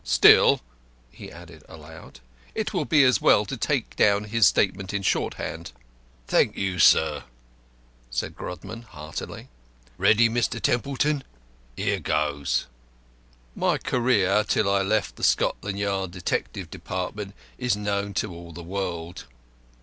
[0.03, 0.61] Still,"
[1.11, 2.21] he added aloud,
[2.55, 5.71] "it will be as well for you to take down his statement in shorthand."
[6.25, 7.25] "Thank you, sir,"
[8.09, 9.47] said Grodman, heartily.
[9.99, 10.59] "Ready, Mr.
[10.59, 11.23] Templeton?
[11.77, 12.65] Here goes.
[13.55, 18.63] My career till I left the Scotland Yard Detective Department is known to all the
[18.63, 19.25] world.